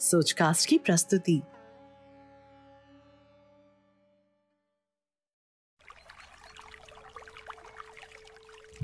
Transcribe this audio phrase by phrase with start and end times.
[0.00, 1.42] सोचकास्ट की प्रस्तुति।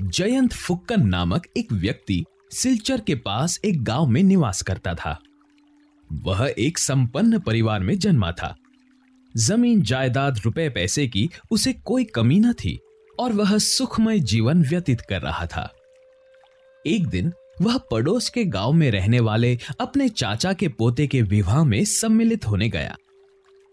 [0.01, 5.19] जयंत फुक्कन नामक एक व्यक्ति सिलचर के पास एक गाँव में निवास करता था।
[6.11, 8.55] वह एक संपन्न परिवार में जन्मा था।
[9.37, 12.79] ज़मीन, जायदाद, रुपए, पैसे की उसे कोई कमी न थी
[13.19, 15.73] और वह सुखमय जीवन व्यतीत कर रहा था।
[16.87, 21.63] एक दिन वह पड़ोस के गाँव में रहने वाले अपने चाचा के पोते के विवाह
[21.63, 22.95] में सम्मिलित होने गया।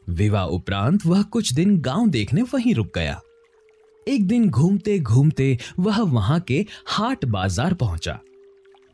[0.07, 3.21] विवाह उपरांत वह कुछ दिन गाँव देखने वहीं रुक गया।
[4.07, 8.19] एक दिन घूमते घूमते वह वहाँ के हाट बाज़ार पहुँचा।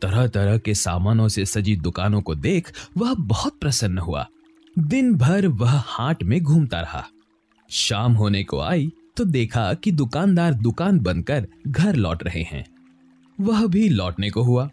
[0.03, 4.27] तरह तरह के सामानों से सजी दुकानों को देख वह बहुत प्रसन्न हुआ।
[4.77, 7.05] दिन भर वह हाट में घूमता रहा।
[7.71, 12.65] शाम होने को आई तो देखा कि दुकानदार दुकान बंद कर घर लौट रहे हैं।
[13.39, 14.69] वह भी लौटने को हुआ।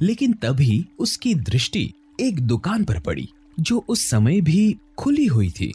[0.00, 3.28] लेकिन तभी उसकी दृष्टि एक दुकान पर पड़ी,
[3.60, 5.72] जो उस समय भी खुली हुई थी।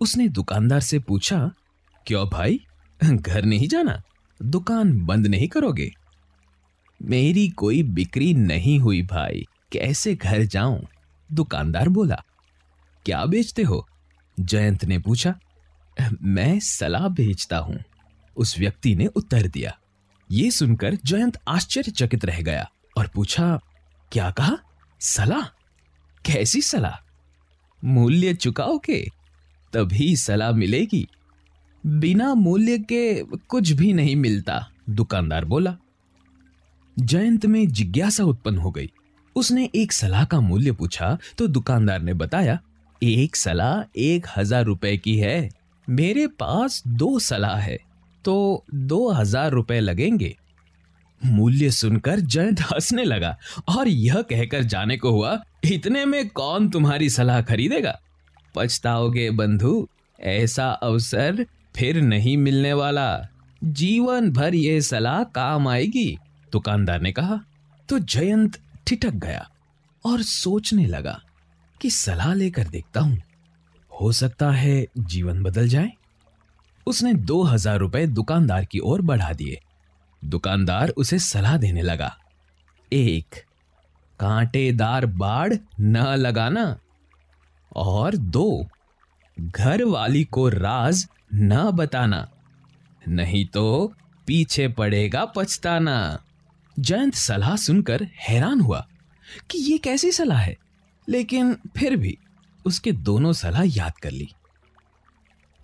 [0.00, 1.50] उसने दुकानदार से पूछा,
[2.06, 2.60] क्यों भाई?
[3.04, 4.02] घर नहीं जाना?
[4.42, 5.90] दुकान बंद नहीं करोगे?
[7.02, 10.82] मेरी कोई बिक्री नहीं हुई भाई। कैसे घर जाऊँ?
[11.32, 12.22] दुकानदार बोला,
[13.06, 13.86] क्या बेचते हो?
[14.40, 15.34] जयंत ने पूछा,
[16.22, 17.78] मैं सलाह बेचता हूँ।
[18.36, 19.78] उस व्यक्ति ने उत्तर दिया।
[20.30, 23.58] ये सुनकर जयंत आश्चर्यचकित रह गया। और पूछा,
[24.12, 24.56] क्या कहा?
[25.00, 25.46] सलाह?
[26.24, 26.98] कैसी सलाह?
[27.82, 29.00] मूल्य चुकाओगे,
[29.72, 31.06] तभी सलाह मिलेगी।
[31.84, 35.76] बिना मूल्य के कुछ भी नहीं मिलता, दुकानदार बोला।
[36.96, 38.90] जयंत में जिज्ञासा उत्पन्न हो गई।
[39.36, 42.58] उसने एक सलाह का मूल्य पूछा तो दुकानदार ने बताया,
[43.02, 45.48] एक सलाह एक हज़ार रुपए की है।
[45.88, 47.78] मेरे पास दो सलाह है
[48.24, 50.34] तो दो हज़ार रुपए लगेंगे।
[51.20, 53.36] मूल्य सुनकर जयंत हंसने लगा
[53.68, 57.98] और यह कहकर जाने को हुआ, इतने में कौन तुम्हारी सलाह खरीदेगा?
[58.54, 59.88] पछताओगे बंधु,
[60.18, 63.28] ऐसा अवसर फिर नहीं मिलने वाला।
[63.64, 66.18] जीवन भर यह सलाह काम आएगी,
[66.52, 67.40] दुकानदार ने कहा।
[67.88, 69.48] तो जयंत ठिठक गया
[70.04, 71.20] और सोचने लगा
[71.80, 73.22] कि सलाह लेकर देखता हूँ।
[73.92, 75.90] हो सकता है जीवन बदल जाए।
[76.86, 79.60] उसने दो हज़ार रुपए दुकानदार की ओर बढ़ा दिए।
[80.24, 82.18] दुकानदार उसे सलाह देने लगा।
[82.92, 83.44] एक,
[84.20, 86.78] कांटेदार बाढ़ न लगाना।
[87.76, 88.66] और दो
[89.40, 92.30] घर वाली को राज न बताना।
[93.08, 93.92] नहीं तो
[94.26, 96.24] पीछे पड़ेगा पछताना।
[96.78, 98.86] जयंत सलाह सुनकर हैरान हुआ
[99.50, 100.56] कि ये कैसी सलाह है,
[101.08, 102.18] लेकिन फिर भी
[102.66, 104.28] उसके दोनों सलाह याद कर ली।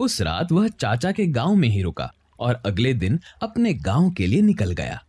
[0.01, 4.27] उस रात वह चाचा के गाँव में ही रुका। और अगले दिन अपने गाँव के
[4.27, 5.01] लिए निकल गया।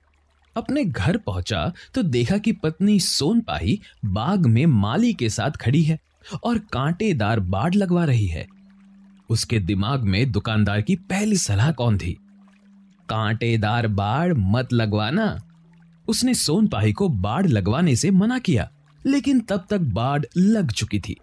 [0.55, 5.99] अपने घर पहुँचा तो देखा कि पत्नी सोनपाही बाग में माली के साथ खड़ी है
[6.43, 8.45] और कांटेदार बाढ़ लगवा रही है।
[9.29, 12.17] उसके दिमाग में दुकानदार की पहली सलाह कौन थी?
[13.09, 15.37] कांटेदार बाढ़ मत लगवाना।
[16.07, 18.69] उसने सोनपाही को बाढ़ लगवाने से मना किया,
[19.05, 21.15] लेकिन तब तक बाढ़ लग चुकी थी।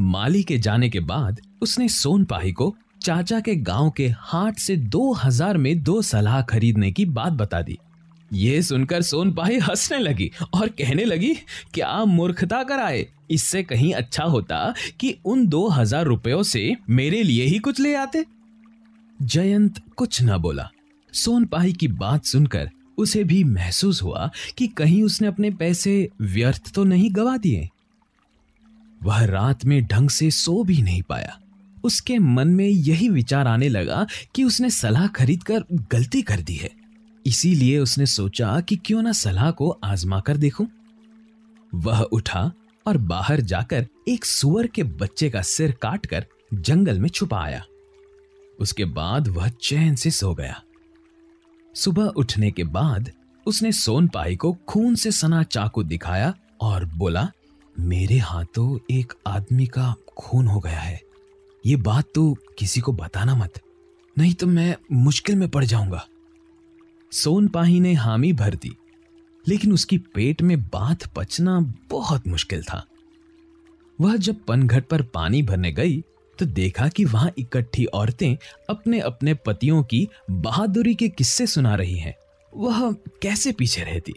[0.00, 2.74] माली के जाने के बाद उसने सोनपाही को
[3.06, 7.60] चाचा के गाँव के हाट से दो हज़ार में दो सलाह खरीदने की बात बता
[7.62, 7.76] दी।
[8.30, 11.32] ये सुनकर सोनपाही हंसने लगी और कहने लगी,
[11.74, 17.44] क्या मूर्खता कराए इससे कहीं अच्छा होता कि उन दो हज़ार रुपयों से मेरे लिए
[17.44, 18.24] ही कुछ ले आते।
[19.20, 20.68] जयंत कुछ न बोला।
[21.12, 26.84] सोनपाही की बात सुनकर उसे भी महसूस हुआ कि कहीं उसने अपने पैसे व्यर्थ तो
[26.84, 27.68] नहीं गवा दिए।
[29.00, 31.38] वह रात में ढंग से सो भी नहीं पाया।
[31.86, 36.54] उसके मन में यही विचार आने लगा कि उसने सलाह खरीद कर गलती कर दी
[36.54, 36.70] है।
[37.26, 40.68] इसीलिए उसने सोचा कि क्यों ना सलाह को आजमा कर देखूँ।
[41.74, 42.52] वह उठा
[42.86, 47.64] और बाहर जाकर एक सुअर के बच्चे का सिर काटकर जंगल में छुपा आया।
[48.58, 50.62] उसके बाद वह चैन से सो गया।
[51.74, 53.10] सुबह उठने के बाद
[53.46, 57.28] उसने सोनपाई को खून से सना चाकू दिखाया और बोला,
[57.76, 61.00] मेरे हाथों एक आदमी का खून हो गया है।
[61.66, 63.60] ये बात तो किसी को बताना मत।
[64.16, 66.06] नहीं तो मैं मुश्किल में पड़ जाऊँगा।
[67.12, 68.72] सोनपाही ने हामी भर दी,
[69.46, 71.58] लेकिन उसकी पेट में बात पचना
[71.90, 72.84] बहुत मुश्किल था।
[73.98, 76.00] वह जब पनघट पर पानी भरने गई
[76.38, 78.36] तो देखा कि वहाँ इकट्ठी औरतें
[78.70, 82.14] अपने अपने पतियों की बहादुरी के किस्से सुना रही हैं।
[82.52, 82.90] वह
[83.22, 84.14] कैसे पीछे रहती?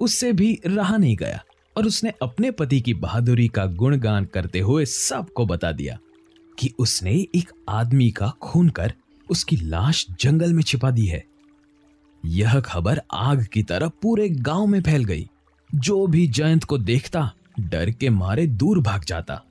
[0.00, 1.42] उससे भी रहा नहीं गया,
[1.76, 5.98] और उसने अपने पति की बहादुरी का गुणगान करते हुए सबको बता दिया।
[6.58, 8.92] कि उसने एक आदमी का खून कर
[9.30, 11.24] उसकी लाश जंगल में छिपा दी है।
[12.24, 15.28] यह खबर आग की तरह पूरे गाँव में फैल गई।
[15.74, 17.30] जो भी जयंत को देखता,
[17.60, 19.42] डर के मारे दूर भाग जाता।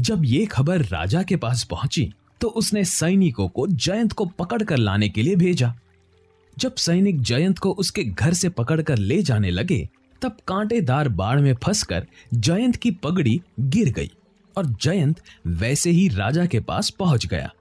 [0.00, 5.08] जब ये खबर राजा के पास पहुँची तो उसने सैनिकों को जयंत को पकड़कर लाने
[5.08, 5.74] के लिए भेजा।
[6.58, 9.88] जब सैनिक जयंत को उसके घर से पकड़कर ले जाने लगे,
[10.22, 14.10] तब कांटेदार बाढ़ में फंसकर जयंत की पगड़ी गिर गई।
[14.56, 17.52] और जयंत वैसे ही राजा के पास पहुँच गया।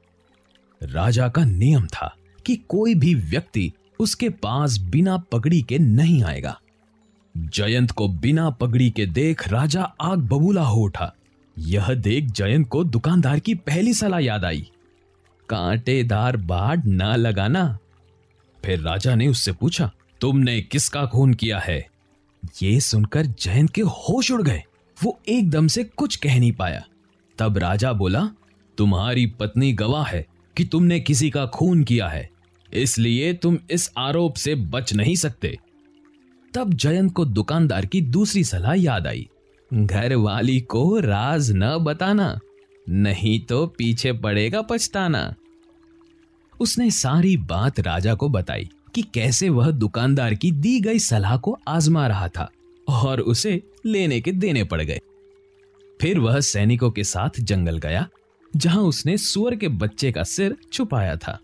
[0.83, 2.15] राजा का नियम था
[2.45, 6.59] कि कोई भी व्यक्ति उसके पास बिना पगड़ी के नहीं आएगा।
[7.37, 11.13] जयंत को बिना पगड़ी के देख राजा आग बबूला हो उठा।
[11.59, 14.71] यह देख जयंत को दुकानदार की पहली सलाह याद आई।
[15.49, 17.77] कांटेदार बाढ़ ना लगाना।
[18.65, 19.91] फिर राजा ने उससे पूछा,
[20.21, 21.87] तुमने किसका खून किया है?
[22.61, 24.63] ये सुनकर जयंत के होश उड़ गए।
[24.97, 26.83] वो एकदम से कुछ कह नहीं पाया।
[27.37, 28.29] तब राजा बोला,
[28.77, 30.25] तुम्हारी पत्नी गवाह है
[30.55, 32.29] कि तुमने किसी का खून किया है,
[32.69, 35.57] इसलिए तुम इस आरोप से बच नहीं सकते।
[36.53, 39.27] तब जयंत को दुकानदार की दूसरी सलाह याद आई।
[39.71, 42.39] घर वाली को राज न बताना,
[42.87, 45.33] नहीं तो पीछे पड़ेगा पछताना।
[46.53, 51.57] उसने सारी बात राजा को बताई कि कैसे वह दुकानदार की दी गई सलाह को
[51.67, 52.49] आजमा रहा था।
[52.95, 54.99] और उसे लेने के देने पड़ गए।
[55.99, 58.07] फिर वह सैनिकों के साथ जंगल गया,
[58.53, 61.37] जहाँ उसने सुअर के बच्चे का सिर छुपाया था।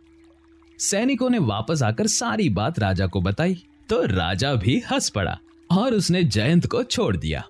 [0.80, 5.38] सैनिकों ने वापस आकर सारी बात राजा को बताई तो राजा भी हंस पड़ा
[5.72, 7.44] और उसने जयंत को छोड़ दिया।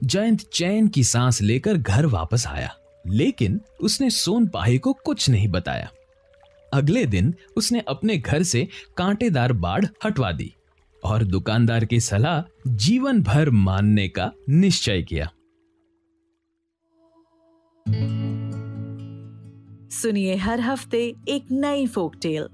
[0.00, 2.74] जयंत चैन की सांस लेकर घर वापस आया,
[3.04, 5.90] लेकिन उसने सोन पाही को कुछ नहीं बताया।
[6.72, 8.66] अगले दिन उसने अपने घर से
[8.96, 10.52] कांटेदार बाढ़ हटवा दी।
[11.04, 15.30] और दुकानदार की सलाह जीवन भर मानने का निश्चय किया।
[19.90, 22.48] सुनिए हर हफ़्ते एक नई फोक टेल